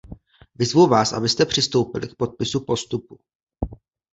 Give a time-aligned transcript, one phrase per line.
[0.55, 3.19] Vyzvu vás, abyste přistoupili k podpisu postupu.